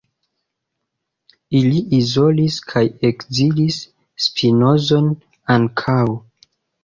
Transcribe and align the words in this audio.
Ili 1.59 1.81
izolis 1.97 2.57
kaj 2.71 2.83
ekzilis 3.11 3.77
Spinozon 4.29 5.11
ankaŭ. 5.57 6.01